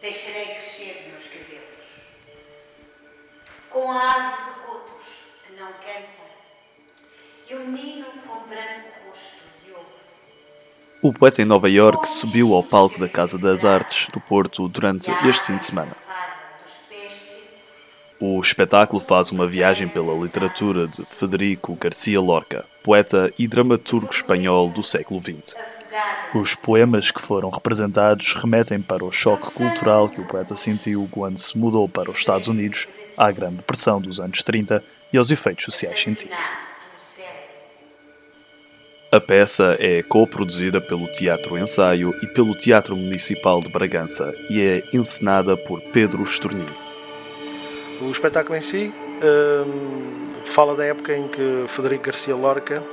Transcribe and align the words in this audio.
deixarei 0.00 0.46
crescer 0.46 1.08
meus 1.10 1.26
cabelos. 1.26 1.60
Com 3.68 3.90
a 3.92 4.02
árvore 4.02 4.44
de 4.44 4.60
cotos 4.66 5.06
que 5.46 5.52
não 5.54 5.72
canta, 5.72 6.20
e 7.48 7.54
o 7.54 7.66
menino 7.66 8.06
com 8.26 8.48
branco 8.48 8.88
rosto 9.06 9.42
de 9.64 9.72
ouro. 9.72 9.86
O 11.02 11.12
poeta 11.12 11.42
em 11.42 11.44
Nova 11.44 11.68
York 11.68 12.08
subiu 12.08 12.54
ao 12.54 12.62
palco 12.62 12.98
da 12.98 13.08
Casa 13.08 13.38
das 13.38 13.64
Artes 13.64 14.08
do 14.12 14.20
Porto 14.20 14.68
durante 14.68 15.10
este 15.26 15.48
fim 15.48 15.56
de 15.56 15.64
semana. 15.64 15.96
O 18.22 18.38
espetáculo 18.38 19.00
faz 19.00 19.32
uma 19.32 19.46
viagem 19.46 19.88
pela 19.88 20.12
literatura 20.12 20.86
de 20.86 21.04
Federico 21.06 21.74
Garcia 21.74 22.20
Lorca, 22.20 22.66
poeta 22.82 23.32
e 23.38 23.48
dramaturgo 23.48 24.10
espanhol 24.10 24.68
do 24.68 24.82
século 24.82 25.20
XX. 25.22 25.56
Os 26.34 26.54
poemas 26.54 27.10
que 27.10 27.20
foram 27.20 27.50
representados 27.50 28.34
remetem 28.34 28.80
para 28.80 29.04
o 29.04 29.10
choque 29.10 29.52
cultural 29.52 30.08
que 30.08 30.20
o 30.20 30.24
poeta 30.24 30.54
sentiu 30.54 31.08
quando 31.10 31.38
se 31.38 31.58
mudou 31.58 31.88
para 31.88 32.10
os 32.10 32.18
Estados 32.18 32.46
Unidos, 32.46 32.86
à 33.16 33.30
Grande 33.32 33.56
Depressão 33.56 34.00
dos 34.00 34.20
anos 34.20 34.42
30 34.44 34.82
e 35.12 35.18
aos 35.18 35.30
efeitos 35.30 35.64
sociais 35.64 36.00
sentidos. 36.00 36.56
A 39.12 39.20
peça 39.20 39.76
é 39.80 40.04
co-produzida 40.04 40.80
pelo 40.80 41.04
Teatro 41.08 41.58
Ensaio 41.58 42.14
e 42.22 42.28
pelo 42.28 42.54
Teatro 42.54 42.94
Municipal 42.96 43.58
de 43.58 43.68
Bragança 43.68 44.32
e 44.48 44.60
é 44.60 44.84
encenada 44.92 45.56
por 45.56 45.80
Pedro 45.80 46.22
Estorninho. 46.22 46.72
O 48.00 48.08
espetáculo 48.08 48.56
em 48.56 48.60
si 48.60 48.94
hum, 49.66 50.26
fala 50.44 50.76
da 50.76 50.84
época 50.84 51.16
em 51.16 51.26
que 51.26 51.64
Federico 51.66 52.04
Garcia 52.04 52.36
Lorca 52.36 52.84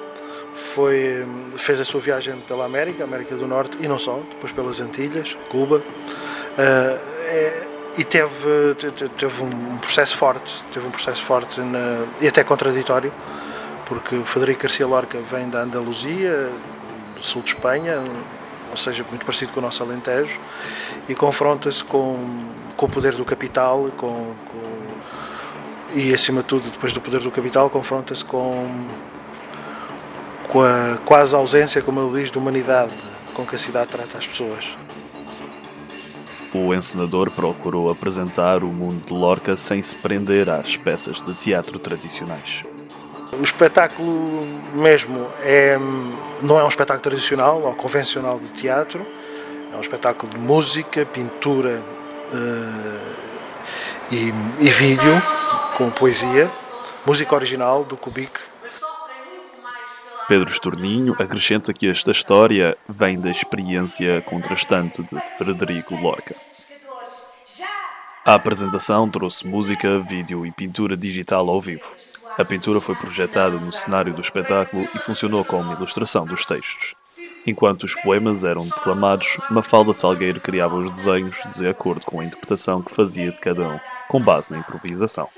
foi, 0.58 1.26
fez 1.56 1.80
a 1.80 1.86
sua 1.86 2.02
viagem 2.02 2.36
pela 2.48 2.66
América, 2.66 3.04
América 3.04 3.36
do 3.36 3.48
Norte 3.48 3.78
e 3.80 3.88
não 3.88 4.00
só, 4.00 4.20
depois 4.30 4.52
pelas 4.52 4.80
Antilhas, 4.82 5.38
Cuba, 5.50 5.78
uh, 5.78 5.84
é, 6.58 7.68
e 7.98 8.04
teve, 8.04 8.76
teve 9.18 9.44
um 9.44 9.78
processo 9.78 10.18
forte, 10.18 10.64
teve 10.72 10.88
um 10.88 10.92
processo 10.92 11.24
forte 11.24 11.62
na, 11.62 12.06
e 12.22 12.28
até 12.28 12.44
contraditório, 12.44 13.14
porque 13.86 14.20
Federico 14.26 14.64
Garcia 14.64 14.86
Lorca 14.86 15.20
vem 15.20 15.50
da 15.50 15.62
Andaluzia, 15.62 16.52
do 17.16 17.24
sul 17.24 17.42
de 17.42 17.50
Espanha, 17.50 18.04
ou 18.70 18.78
seja, 18.78 19.06
muito 19.10 19.26
parecido 19.26 19.52
com 19.54 19.60
o 19.60 19.64
nosso 19.64 19.82
Alentejo, 19.84 20.40
e 21.08 21.16
confronta-se 21.16 21.84
com, 21.84 22.50
com 22.76 22.86
o 22.86 22.90
poder 22.90 23.16
do 23.16 23.26
capital, 23.26 23.92
com, 23.98 24.34
com, 24.52 24.78
e 25.96 26.14
acima 26.14 26.42
de 26.42 26.48
tudo, 26.48 26.70
depois 26.70 26.94
do 26.94 27.02
poder 27.02 27.22
do 27.22 27.32
capital, 27.32 27.70
confronta-se 27.70 28.26
com 28.26 28.88
com 30.58 30.64
a 30.64 30.98
quase 31.06 31.36
ausência, 31.36 31.84
como 31.84 32.02
ele 32.02 32.20
diz, 32.20 32.32
de 32.32 32.38
humanidade 32.40 32.92
com 33.36 33.46
que 33.46 33.56
a 33.56 33.60
cidade 33.60 33.90
trata 33.90 34.18
as 34.18 34.26
pessoas. 34.26 34.76
O 36.52 36.74
encenador 36.74 37.30
procurou 37.30 37.92
apresentar 37.92 38.64
o 38.64 38.68
mundo 38.68 39.06
de 39.06 39.14
Lorca 39.14 39.56
sem 39.56 39.80
se 39.84 39.96
prender 39.96 40.50
às 40.50 40.76
peças 40.76 41.22
de 41.22 41.32
teatro 41.36 41.78
tradicionais. 41.78 42.64
O 43.40 43.44
espetáculo 43.44 44.48
mesmo 44.74 45.28
é, 45.44 45.78
não 46.42 46.60
é 46.60 46.64
um 46.64 46.70
espetáculo 46.70 47.04
tradicional 47.04 47.62
ou 47.62 47.76
convencional 47.76 48.40
de 48.40 48.52
teatro, 48.52 49.06
é 49.72 49.78
um 49.78 49.82
espetáculo 49.82 50.34
de 50.34 50.40
música, 50.40 51.06
pintura 51.06 51.84
uh, 52.34 53.14
e, 54.12 54.34
e 54.60 54.70
vídeo 54.72 55.22
com 55.76 55.92
poesia, 55.92 56.50
música 57.06 57.36
original 57.36 57.84
do 57.84 57.96
Kubik, 57.96 58.40
Pedro 60.28 60.52
Estorninho 60.52 61.16
acrescenta 61.18 61.72
que 61.72 61.88
esta 61.88 62.12
história 62.12 62.78
vem 62.90 63.18
da 63.18 63.32
experiência 63.32 64.22
contrastante 64.24 65.02
de 65.02 65.18
Frederico 65.38 65.96
Lorca. 65.96 66.36
A 68.26 68.36
apresentação 68.36 69.10
trouxe 69.10 69.48
música, 69.48 70.00
vídeo 70.00 70.46
e 70.46 70.52
pintura 70.52 70.98
digital 70.98 71.50
ao 71.50 71.62
vivo. 71.62 71.96
A 72.38 72.44
pintura 72.44 72.82
foi 72.82 72.94
projetada 72.96 73.58
no 73.58 73.72
cenário 73.72 74.14
do 74.14 74.20
espetáculo 74.20 74.86
e 74.94 75.00
funcionou 75.00 75.46
como 75.46 75.72
ilustração 75.72 76.26
dos 76.26 76.46
textos. 76.46 76.94
Enquanto 77.46 77.84
os 77.84 77.96
poemas 77.96 78.44
eram 78.44 78.66
declamados, 78.66 79.38
Mafalda 79.50 79.94
Salgueiro 79.94 80.42
criava 80.42 80.76
os 80.76 80.92
desenhos 80.92 81.42
de 81.56 81.70
acordo 81.70 82.06
com 82.06 82.20
a 82.20 82.26
interpretação 82.26 82.82
que 82.82 82.94
fazia 82.94 83.32
de 83.32 83.40
cada 83.40 83.66
um, 83.66 83.80
com 84.10 84.20
base 84.20 84.52
na 84.52 84.60
improvisação 84.60 85.30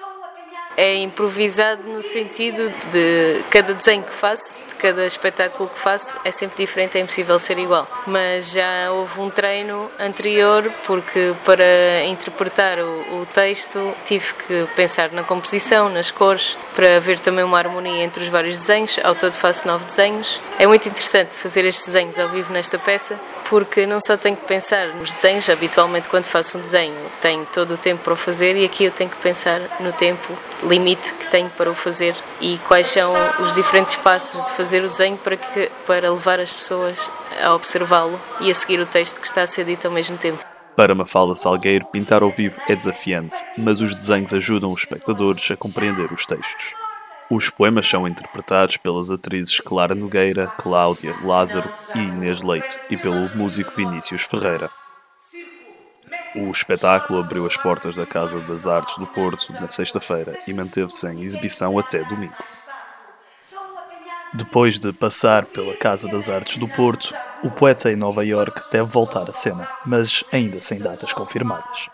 é 0.79 0.95
improvisado 0.95 1.83
no 1.83 2.01
sentido 2.01 2.69
de 2.89 3.43
cada 3.49 3.73
desenho 3.73 4.01
que 4.01 4.13
faço, 4.13 4.61
de 4.69 4.75
cada 4.75 5.05
espetáculo 5.05 5.67
que 5.67 5.77
faço, 5.77 6.17
é 6.23 6.31
sempre 6.31 6.65
diferente, 6.65 6.97
é 6.97 7.01
impossível 7.01 7.37
ser 7.37 7.59
igual. 7.59 7.85
Mas 8.07 8.51
já 8.51 8.89
houve 8.89 9.19
um 9.19 9.29
treino 9.29 9.91
anterior, 9.99 10.71
porque 10.85 11.35
para 11.43 12.05
interpretar 12.05 12.79
o, 12.79 13.21
o 13.21 13.25
texto 13.25 13.93
tive 14.05 14.33
que 14.35 14.67
pensar 14.73 15.11
na 15.11 15.25
composição, 15.25 15.89
nas 15.89 16.11
cores, 16.11 16.57
para 16.73 16.95
haver 16.95 17.19
também 17.19 17.43
uma 17.43 17.57
harmonia 17.57 18.01
entre 18.01 18.23
os 18.23 18.29
vários 18.29 18.57
desenhos. 18.57 18.97
Ao 19.03 19.13
todo 19.13 19.33
faço 19.33 19.67
nove 19.67 19.83
desenhos. 19.83 20.41
É 20.57 20.65
muito 20.65 20.87
interessante 20.87 21.35
fazer 21.35 21.65
estes 21.65 21.87
desenhos 21.87 22.17
ao 22.17 22.29
vivo 22.29 22.53
nesta 22.53 22.79
peça, 22.79 23.19
porque 23.49 23.87
não 23.87 23.99
só 23.99 24.15
tenho 24.15 24.37
que 24.37 24.45
pensar 24.45 24.87
nos 24.89 25.13
desenhos, 25.13 25.49
habitualmente 25.49 26.07
quando 26.07 26.25
faço 26.25 26.57
um 26.57 26.61
desenho 26.61 26.95
tenho 27.19 27.45
todo 27.47 27.73
o 27.73 27.77
tempo 27.77 28.03
para 28.03 28.13
o 28.13 28.15
fazer 28.15 28.55
e 28.55 28.63
aqui 28.63 28.83
eu 28.83 28.91
tenho 28.91 29.09
que 29.09 29.17
pensar 29.17 29.59
no 29.79 29.91
tempo 29.91 30.33
limite 30.63 31.13
que 31.15 31.27
tenho 31.27 31.49
para 31.49 31.69
o 31.69 31.73
fazer 31.73 32.15
e 32.39 32.57
quais 32.59 32.87
são 32.87 33.11
os 33.43 33.53
diferentes 33.53 33.95
passos 33.95 34.43
de 34.43 34.51
fazer 34.51 34.83
o 34.83 34.87
desenho 34.87 35.17
para, 35.17 35.35
que, 35.35 35.71
para 35.85 36.11
levar 36.11 36.39
as 36.39 36.53
pessoas 36.53 37.09
a 37.41 37.53
observá-lo 37.55 38.19
e 38.39 38.51
a 38.51 38.53
seguir 38.53 38.79
o 38.79 38.85
texto 38.85 39.19
que 39.19 39.27
está 39.27 39.41
a 39.41 39.47
ser 39.47 39.65
dito 39.65 39.87
ao 39.87 39.93
mesmo 39.93 40.17
tempo. 40.17 40.43
Para 40.75 40.95
Mafalda 40.95 41.35
Salgueiro, 41.35 41.85
pintar 41.87 42.21
ao 42.21 42.29
vivo 42.29 42.61
é 42.67 42.75
desafiante, 42.75 43.35
mas 43.57 43.81
os 43.81 43.95
desenhos 43.95 44.33
ajudam 44.33 44.71
os 44.71 44.81
espectadores 44.81 45.49
a 45.51 45.57
compreender 45.57 46.13
os 46.13 46.25
textos. 46.25 46.73
Os 47.31 47.47
poemas 47.47 47.87
são 47.87 48.07
interpretados 48.07 48.77
pelas 48.77 49.11
atrizes 49.11 49.59
Clara 49.59 49.93
Nogueira, 49.93 50.47
Cláudia 50.57 51.15
Lázaro 51.23 51.71
e 51.93 51.99
Inês 51.99 52.41
Leite 52.41 52.79
e 52.89 52.97
pelo 52.97 53.29
músico 53.37 53.71
Vinícius 53.75 54.23
Ferreira. 54.23 54.71
O 56.35 56.49
espetáculo 56.49 57.19
abriu 57.19 57.45
as 57.45 57.55
portas 57.55 57.95
da 57.95 58.05
Casa 58.05 58.39
das 58.39 58.65
Artes 58.65 58.97
do 58.97 59.05
Porto 59.05 59.53
na 59.53 59.69
sexta-feira 59.69 60.39
e 60.47 60.53
manteve-se 60.53 61.07
em 61.07 61.21
exibição 61.21 61.77
até 61.77 62.03
domingo. 62.03 62.33
Depois 64.33 64.79
de 64.79 64.91
passar 64.91 65.45
pela 65.45 65.75
Casa 65.75 66.07
das 66.07 66.31
Artes 66.31 66.57
do 66.57 66.67
Porto, 66.67 67.13
o 67.43 67.51
poeta 67.51 67.91
em 67.91 67.95
Nova 67.95 68.25
York 68.25 68.59
deve 68.71 68.89
voltar 68.89 69.29
à 69.29 69.33
cena, 69.33 69.67
mas 69.85 70.23
ainda 70.31 70.59
sem 70.61 70.79
datas 70.79 71.13
confirmadas. 71.13 71.89